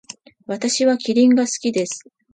[0.47, 2.05] 私はキリンが好きです。